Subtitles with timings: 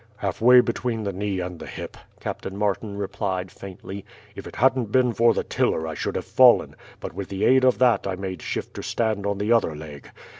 [0.17, 4.03] "Halfway between the knee and the hip," Captain Martin replied faintly.
[4.35, 7.63] "If it hadn't been for the tiller I should have fallen, but with the aid
[7.63, 10.09] of that I made shift to stand on the other leg.